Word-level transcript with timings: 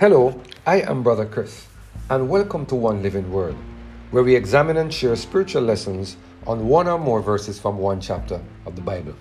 Hello, 0.00 0.40
I 0.66 0.80
am 0.80 1.02
Brother 1.02 1.26
Chris, 1.26 1.66
and 2.08 2.30
welcome 2.30 2.64
to 2.64 2.74
One 2.74 3.02
Living 3.02 3.30
Word, 3.30 3.54
where 4.12 4.22
we 4.22 4.34
examine 4.34 4.78
and 4.78 4.90
share 4.90 5.14
spiritual 5.14 5.62
lessons 5.62 6.16
on 6.46 6.68
one 6.68 6.88
or 6.88 6.98
more 6.98 7.20
verses 7.20 7.60
from 7.60 7.76
one 7.76 8.00
chapter 8.00 8.40
of 8.64 8.76
the 8.76 8.80
Bible. 8.80 9.12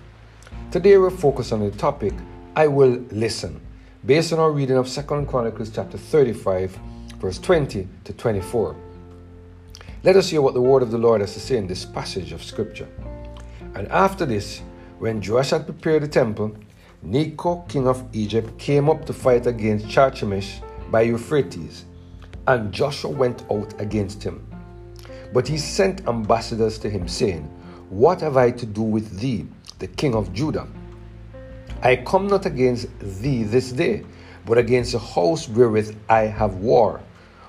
Today 0.71 0.98
we're 0.98 1.10
focused 1.10 1.52
on 1.52 1.60
the 1.60 1.71
topic, 1.71 2.14
I 2.56 2.68
will 2.68 2.92
listen, 3.12 3.60
based 4.06 4.32
on 4.32 4.39
our 4.39 4.52
reading 4.52 4.78
of 4.78 4.88
2 4.88 5.02
Chronicles 5.26 5.70
chapter 5.70 5.98
35, 5.98 6.80
verse 7.18 7.39
20 7.39 7.86
to 8.06 8.14
24. 8.14 8.74
Let 10.04 10.16
us 10.16 10.30
hear 10.30 10.42
what 10.42 10.54
the 10.54 10.61
word 10.61 10.82
of 10.82 10.92
the 10.92 10.98
Lord 10.98 11.20
has 11.20 11.34
to 11.34 11.42
say 11.42 11.57
in 11.57 11.68
this 11.68 11.84
passage 11.84 12.32
of 12.32 12.42
scripture. 12.42 12.88
And 13.75 13.89
after 13.89 14.25
this, 14.25 14.61
when 15.00 15.21
Josiah 15.21 15.60
had 15.60 15.66
prepared 15.66 16.04
the 16.04 16.07
temple, 16.07 16.56
Necho, 17.02 17.66
king 17.68 17.86
of 17.86 18.06
Egypt, 18.14 18.57
came 18.57 18.89
up 18.89 19.06
to 19.07 19.14
fight 19.14 19.46
against 19.46 19.88
Carchemish 19.88 20.61
by 20.92 21.02
Euphrates, 21.02 21.86
and 22.48 22.71
Josiah 22.71 23.11
went 23.11 23.43
out 23.52 23.79
against 23.79 24.24
him. 24.24 24.46
But 25.34 25.48
he 25.48 25.57
sent 25.57 26.07
ambassadors 26.07 26.79
to 26.79 26.89
him, 26.89 27.07
saying, 27.07 27.43
What 27.89 28.21
have 28.21 28.38
I 28.38 28.52
to 28.52 28.65
do 28.65 28.82
with 28.82 29.20
thee, 29.20 29.48
the 29.79 29.88
king 29.88 30.15
of 30.15 30.34
Judah? 30.34 30.68
I 31.82 31.98
come 31.98 32.28
not 32.28 32.45
against 32.45 32.88
thee 33.00 33.44
this 33.44 33.72
day, 33.72 34.03
but 34.45 34.58
against 34.58 34.94
the 34.94 35.00
house 35.00 35.48
wherewith 35.48 35.95
I 36.09 36.22
have 36.22 36.56
war. 36.56 37.02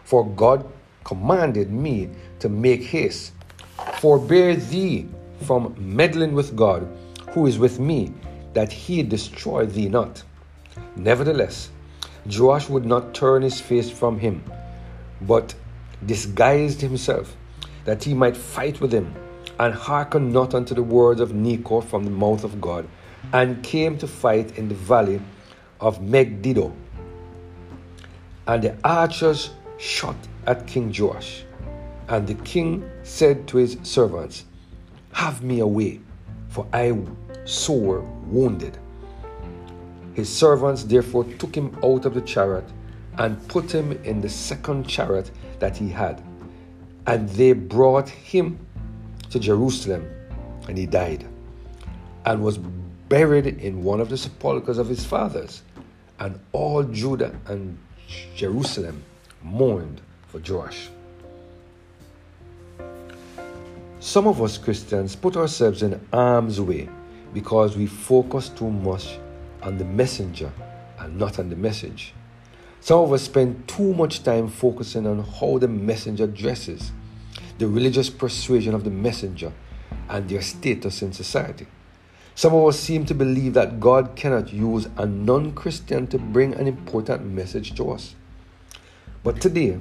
For 0.05 0.27
God 0.27 0.71
commanded 1.05 1.73
me 1.73 2.11
to 2.41 2.49
make 2.49 2.83
haste. 2.83 3.33
Forbear 3.99 4.57
thee 4.57 5.09
from 5.43 5.75
meddling 5.79 6.35
with 6.35 6.55
God, 6.55 6.87
who 7.30 7.47
is 7.47 7.59
with 7.59 7.80
me, 7.80 8.13
that 8.52 8.71
he 8.71 9.02
destroy 9.02 9.65
thee 9.66 9.88
not. 9.88 10.23
Nevertheless, 10.96 11.71
Josiah 12.26 12.71
would 12.71 12.85
not 12.85 13.15
turn 13.15 13.43
his 13.43 13.60
face 13.60 13.90
from 13.90 14.18
him, 14.18 14.43
but 15.23 15.54
disguised 16.04 16.80
himself, 16.80 17.37
that 17.85 18.04
he 18.04 18.15
might 18.15 18.37
fight 18.37 18.80
with 18.80 18.93
him, 18.93 19.15
and 19.59 19.74
hearkened 19.74 20.32
not 20.32 20.54
unto 20.54 20.74
the 20.74 20.82
words 20.82 21.21
of 21.21 21.35
Necho 21.35 21.80
from 21.80 22.04
the 22.04 22.10
mouth 22.10 22.45
of 22.45 22.60
God, 22.60 22.88
and 23.32 23.62
came 23.62 23.99
to 23.99 24.07
fight 24.07 24.57
in 24.59 24.68
the 24.68 24.74
valley 24.74 25.21
of 25.80 26.02
Megiddo. 26.02 26.73
And 28.46 28.62
the 28.62 28.77
archers 28.84 29.51
shot 29.79 30.16
at 30.46 30.66
King 30.66 30.93
Josiah. 30.93 31.45
And 32.09 32.27
the 32.27 32.34
king 32.34 32.90
said 33.02 33.46
to 33.49 33.59
his 33.59 33.79
servants, 33.82 34.45
Have 35.12 35.43
me 35.43 35.60
away, 35.60 36.01
for 36.49 36.66
I 36.73 36.96
sore 37.45 38.01
wounded. 38.27 38.79
His 40.15 40.29
servants 40.29 40.85
therefore 40.85 41.25
took 41.25 41.55
him 41.55 41.77
out 41.85 42.05
of 42.05 42.15
the 42.15 42.21
chariot 42.21 42.65
and 43.19 43.47
put 43.49 43.73
him 43.73 43.93
in 44.05 44.21
the 44.21 44.29
second 44.29 44.89
chariot 44.89 45.30
that 45.59 45.77
he 45.77 45.89
had. 45.89 46.23
And 47.07 47.29
they 47.30 47.52
brought 47.52 48.09
him 48.09 48.59
to 49.30 49.39
Jerusalem, 49.39 50.09
and 50.69 50.77
he 50.77 50.87
died, 50.87 51.27
and 52.25 52.43
was 52.43 52.59
buried 53.09 53.47
in 53.47 53.83
one 53.83 54.01
of 54.01 54.09
the 54.09 54.17
sepulchres 54.17 54.79
of 54.79 54.89
his 54.89 55.05
fathers. 55.05 55.63
And 56.19 56.39
all 56.52 56.83
Judah 56.83 57.35
and 57.47 57.79
Jerusalem 58.35 59.02
mourned 59.43 60.01
for 60.29 60.39
Josiah. 60.41 60.89
Some 64.00 64.27
of 64.27 64.41
us 64.43 64.59
Christians 64.59 65.15
put 65.15 65.37
ourselves 65.37 65.83
in 65.83 66.00
harm's 66.12 66.61
way 66.61 66.89
because 67.33 67.77
we 67.77 67.87
focus 67.87 68.49
too 68.49 68.71
much 68.71 69.19
on 69.62 69.78
the 69.78 69.84
messenger 69.84 70.53
and 70.99 71.19
not 71.19 71.39
on 71.39 71.50
the 71.50 71.56
message. 71.56 72.15
Some 72.81 73.00
of 73.00 73.12
us 73.12 73.22
spend 73.22 73.69
too 73.69 73.93
much 73.95 74.23
time 74.23 74.49
focusing 74.49 75.07
on 75.07 75.23
how 75.23 75.59
the 75.59 75.69
messenger 75.69 76.27
dresses, 76.27 76.93
the 77.59 77.69
religious 77.69 78.09
persuasion 78.09 78.75
of 78.75 78.84
the 78.84 78.91
messenger, 78.91 79.53
and 80.09 80.29
their 80.29 80.43
status 80.43 81.03
in 81.03 81.12
society. 81.12 81.67
Some 82.34 82.55
of 82.55 82.67
us 82.67 82.81
seem 82.81 83.05
to 83.07 83.15
believe 83.15 83.55
that 83.55 83.81
God 83.81 84.17
cannot 84.17 84.53
use 84.53 84.89
a 84.97 85.05
non 85.05 85.53
Christian 85.53 86.07
to 86.07 86.19
bring 86.19 86.55
an 86.55 86.67
important 86.67 87.27
message 87.27 87.75
to 87.75 87.91
us. 87.91 88.15
But 89.23 89.41
today, 89.41 89.79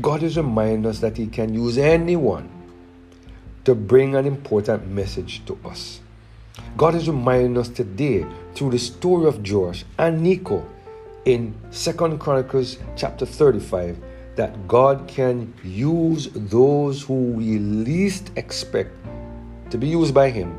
God 0.00 0.22
is 0.22 0.38
reminding 0.38 0.86
us 0.86 1.00
that 1.00 1.18
He 1.18 1.26
can 1.26 1.52
use 1.52 1.76
anyone 1.76 2.48
to 3.64 3.74
bring 3.74 4.16
an 4.16 4.26
important 4.26 4.88
message 4.88 5.44
to 5.44 5.58
us. 5.66 6.00
God 6.76 6.94
is 6.94 7.08
reminding 7.08 7.58
us 7.58 7.68
today 7.68 8.26
through 8.54 8.70
the 8.70 8.78
story 8.78 9.26
of 9.26 9.42
Josiah 9.42 9.84
and 9.98 10.22
Necho 10.22 10.66
in 11.24 11.54
Second 11.70 12.18
Chronicles 12.18 12.78
chapter 12.96 13.24
35 13.24 13.98
that 14.36 14.66
God 14.66 15.06
can 15.06 15.52
use 15.62 16.28
those 16.34 17.02
who 17.02 17.32
we 17.32 17.58
least 17.58 18.30
expect 18.36 18.90
to 19.70 19.78
be 19.78 19.88
used 19.88 20.14
by 20.14 20.30
Him 20.30 20.58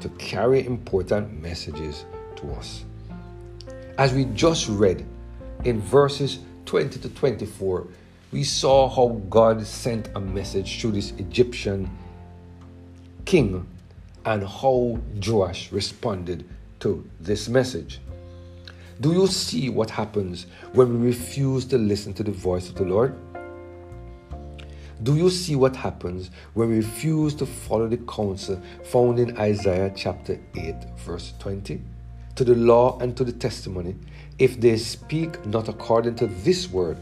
to 0.00 0.08
carry 0.10 0.64
important 0.66 1.42
messages 1.42 2.04
to 2.36 2.50
us. 2.52 2.84
As 3.96 4.12
we 4.12 4.26
just 4.26 4.68
read 4.68 5.04
in 5.64 5.80
verses 5.80 6.38
20 6.66 7.00
to 7.00 7.08
24, 7.08 7.86
we 8.30 8.44
saw 8.44 8.88
how 8.88 9.20
God 9.28 9.66
sent 9.66 10.08
a 10.14 10.20
message 10.20 10.80
to 10.82 10.92
this 10.92 11.12
Egyptian 11.12 11.90
king 13.24 13.66
and 14.28 14.46
how 14.46 15.00
Josiah 15.18 15.56
responded 15.70 16.46
to 16.80 17.08
this 17.18 17.48
message. 17.48 17.98
Do 19.00 19.14
you 19.14 19.26
see 19.26 19.70
what 19.70 19.88
happens 19.88 20.46
when 20.74 21.00
we 21.00 21.06
refuse 21.06 21.64
to 21.66 21.78
listen 21.78 22.12
to 22.12 22.22
the 22.22 22.30
voice 22.30 22.68
of 22.68 22.74
the 22.74 22.84
Lord? 22.84 23.14
Do 25.02 25.16
you 25.16 25.30
see 25.30 25.56
what 25.56 25.74
happens 25.74 26.30
when 26.52 26.68
we 26.68 26.76
refuse 26.76 27.34
to 27.36 27.46
follow 27.46 27.88
the 27.88 27.96
counsel 27.96 28.60
found 28.84 29.18
in 29.18 29.34
Isaiah 29.38 29.90
chapter 29.96 30.38
8, 30.54 30.74
verse 30.98 31.32
20? 31.38 31.80
To 32.34 32.44
the 32.44 32.54
law 32.54 32.98
and 32.98 33.16
to 33.16 33.24
the 33.24 33.32
testimony, 33.32 33.96
if 34.38 34.60
they 34.60 34.76
speak 34.76 35.46
not 35.46 35.70
according 35.70 36.16
to 36.16 36.26
this 36.26 36.70
word, 36.70 36.98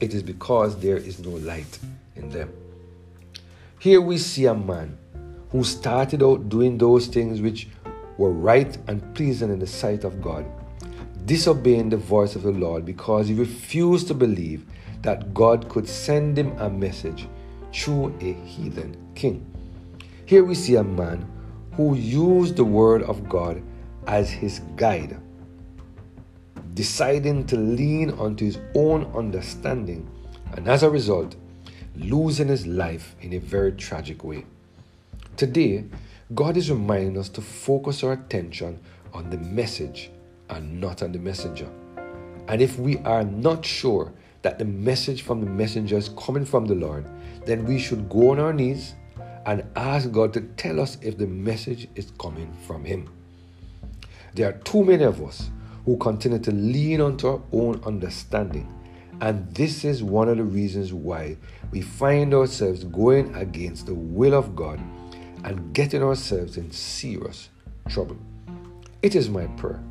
it 0.00 0.14
is 0.14 0.22
because 0.22 0.80
there 0.80 0.96
is 0.96 1.18
no 1.18 1.30
light 1.30 1.78
in 2.16 2.30
them. 2.30 2.50
Here 3.78 4.00
we 4.00 4.16
see 4.16 4.46
a 4.46 4.54
man 4.54 4.96
who 5.50 5.64
started 5.64 6.22
out 6.22 6.48
doing 6.48 6.78
those 6.78 7.06
things 7.06 7.40
which 7.40 7.68
were 8.18 8.32
right 8.32 8.76
and 8.86 9.14
pleasing 9.14 9.50
in 9.50 9.58
the 9.58 9.66
sight 9.66 10.04
of 10.04 10.22
God, 10.22 10.44
disobeying 11.24 11.88
the 11.88 11.96
voice 11.96 12.36
of 12.36 12.42
the 12.42 12.52
Lord 12.52 12.84
because 12.84 13.28
he 13.28 13.34
refused 13.34 14.08
to 14.08 14.14
believe 14.14 14.64
that 15.02 15.32
God 15.34 15.68
could 15.68 15.88
send 15.88 16.38
him 16.38 16.56
a 16.58 16.68
message 16.68 17.26
through 17.72 18.14
a 18.20 18.32
heathen 18.44 18.96
king. 19.14 19.46
Here 20.26 20.44
we 20.44 20.54
see 20.54 20.76
a 20.76 20.84
man 20.84 21.28
who 21.72 21.94
used 21.94 22.56
the 22.56 22.64
word 22.64 23.02
of 23.04 23.28
God 23.28 23.62
as 24.06 24.30
his 24.30 24.60
guide, 24.76 25.20
deciding 26.74 27.46
to 27.46 27.56
lean 27.56 28.10
onto 28.12 28.44
his 28.44 28.58
own 28.74 29.04
understanding, 29.14 30.08
and 30.52 30.68
as 30.68 30.82
a 30.82 30.90
result, 30.90 31.36
losing 31.96 32.48
his 32.48 32.66
life 32.66 33.16
in 33.20 33.32
a 33.32 33.38
very 33.38 33.72
tragic 33.72 34.22
way. 34.22 34.44
Today, 35.40 35.86
God 36.34 36.58
is 36.58 36.70
reminding 36.70 37.16
us 37.16 37.30
to 37.30 37.40
focus 37.40 38.04
our 38.04 38.12
attention 38.12 38.78
on 39.14 39.30
the 39.30 39.38
message 39.38 40.10
and 40.50 40.78
not 40.78 41.02
on 41.02 41.12
the 41.12 41.18
messenger. 41.18 41.66
And 42.48 42.60
if 42.60 42.78
we 42.78 42.98
are 42.98 43.24
not 43.24 43.64
sure 43.64 44.12
that 44.42 44.58
the 44.58 44.66
message 44.66 45.22
from 45.22 45.40
the 45.40 45.50
messenger 45.50 45.96
is 45.96 46.10
coming 46.10 46.44
from 46.44 46.66
the 46.66 46.74
Lord, 46.74 47.06
then 47.46 47.64
we 47.64 47.78
should 47.78 48.10
go 48.10 48.32
on 48.32 48.38
our 48.38 48.52
knees 48.52 48.96
and 49.46 49.64
ask 49.76 50.12
God 50.12 50.34
to 50.34 50.42
tell 50.58 50.78
us 50.78 50.98
if 51.00 51.16
the 51.16 51.26
message 51.26 51.88
is 51.94 52.12
coming 52.20 52.54
from 52.66 52.84
Him. 52.84 53.08
There 54.34 54.46
are 54.46 54.58
too 54.58 54.84
many 54.84 55.04
of 55.04 55.22
us 55.22 55.48
who 55.86 55.96
continue 55.96 56.40
to 56.40 56.52
lean 56.52 57.00
onto 57.00 57.28
our 57.28 57.42
own 57.52 57.80
understanding, 57.86 58.70
and 59.22 59.50
this 59.54 59.86
is 59.86 60.02
one 60.02 60.28
of 60.28 60.36
the 60.36 60.44
reasons 60.44 60.92
why 60.92 61.38
we 61.70 61.80
find 61.80 62.34
ourselves 62.34 62.84
going 62.84 63.34
against 63.34 63.86
the 63.86 63.94
will 63.94 64.34
of 64.34 64.54
God 64.54 64.78
and 65.44 65.72
getting 65.72 66.02
ourselves 66.02 66.56
in 66.56 66.70
serious 66.70 67.48
trouble. 67.88 68.16
It 69.02 69.14
is 69.14 69.28
my 69.28 69.46
prayer 69.46 69.82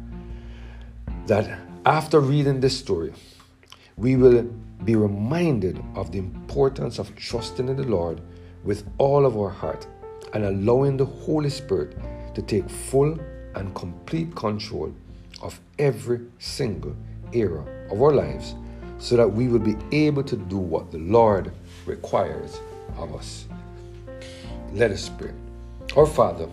that 1.28 1.60
after 1.86 2.20
reading 2.20 2.60
this 2.60 2.78
story, 2.78 3.14
we 3.98 4.16
will 4.16 4.44
be 4.84 4.96
reminded 4.96 5.84
of 5.96 6.12
the 6.12 6.20
importance 6.20 7.00
of 7.00 7.16
trusting 7.16 7.68
in 7.68 7.76
the 7.76 7.84
Lord 7.84 8.22
with 8.64 8.88
all 8.98 9.26
of 9.26 9.38
our 9.38 9.50
heart 9.50 9.88
and 10.34 10.46
allowing 10.46 10.98
the 10.98 11.06
Holy 11.06 11.50
Spirit 11.50 11.98
to 12.36 12.42
take 12.42 12.70
full 12.70 13.18
and 13.56 13.74
complete 13.76 14.36
control 14.36 14.94
of 15.42 15.60
every 15.80 16.22
single 16.38 16.96
area 17.34 17.64
of 17.92 18.02
our 18.02 18.14
lives 18.14 18.56
so 19.00 19.16
that 19.16 19.28
we 19.28 19.48
will 19.48 19.60
be 19.60 19.76
able 19.92 20.24
to 20.24 20.36
do 20.36 20.58
what 20.58 20.92
the 20.92 20.98
Lord 20.98 21.52
requires 21.86 22.60
of 22.98 23.16
us. 23.16 23.48
Let 24.74 24.92
us 24.92 25.10
pray. 25.10 25.32
Our 25.98 26.06
Father, 26.06 26.48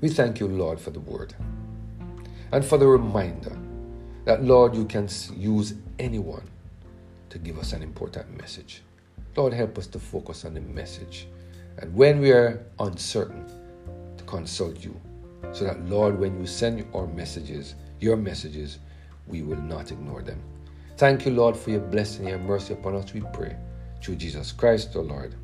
we 0.00 0.08
thank 0.08 0.40
you, 0.40 0.48
Lord, 0.48 0.80
for 0.80 0.90
the 0.90 1.00
word 1.00 1.34
and 2.52 2.64
for 2.64 2.78
the 2.78 2.86
reminder 2.86 3.56
that, 4.24 4.42
Lord, 4.42 4.74
you 4.74 4.86
can 4.86 5.08
use 5.36 5.74
anyone 5.98 6.48
to 7.28 7.38
give 7.38 7.58
us 7.58 7.74
an 7.74 7.82
important 7.82 8.34
message. 8.40 8.82
Lord, 9.36 9.52
help 9.52 9.76
us 9.76 9.86
to 9.88 9.98
focus 9.98 10.46
on 10.46 10.54
the 10.54 10.62
message. 10.62 11.28
And 11.78 11.94
when 11.94 12.20
we 12.20 12.32
are 12.32 12.64
uncertain, 12.78 13.46
to 14.16 14.24
consult 14.24 14.82
you. 14.82 14.98
So 15.52 15.64
that, 15.64 15.84
Lord, 15.86 16.18
when 16.18 16.40
you 16.40 16.46
send 16.46 16.86
our 16.94 17.06
messages, 17.06 17.74
your 18.00 18.16
messages, 18.16 18.78
we 19.26 19.42
will 19.42 19.60
not 19.60 19.92
ignore 19.92 20.22
them. 20.22 20.42
Thank 20.96 21.26
you, 21.26 21.32
Lord, 21.32 21.56
for 21.58 21.70
your 21.70 21.80
blessing 21.80 22.26
and 22.26 22.30
your 22.30 22.38
mercy 22.38 22.72
upon 22.72 22.96
us, 22.96 23.12
we 23.12 23.20
pray. 23.34 23.54
Through 24.02 24.16
Jesus 24.16 24.50
Christ, 24.50 24.94
the 24.94 25.00
Lord. 25.00 25.34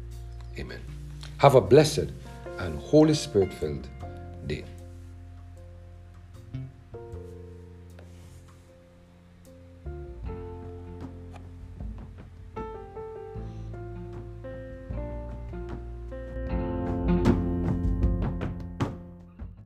Amen. 0.59 1.02
Have 1.39 1.55
a 1.55 1.61
blessed 1.61 2.13
and 2.59 2.79
Holy 2.79 3.15
Spirit 3.15 3.53
filled 3.53 3.89
day. 4.47 4.65